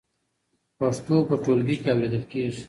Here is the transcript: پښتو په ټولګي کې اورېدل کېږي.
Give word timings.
پښتو 0.79 1.15
په 1.29 1.35
ټولګي 1.43 1.75
کې 1.81 1.89
اورېدل 1.93 2.23
کېږي. 2.31 2.59